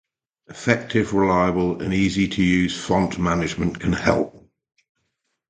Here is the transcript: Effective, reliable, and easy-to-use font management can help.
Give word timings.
Effective, 0.49 1.13
reliable, 1.13 1.79
and 1.83 1.93
easy-to-use 1.93 2.75
font 2.87 3.19
management 3.19 3.79
can 3.79 3.93
help. 3.93 4.49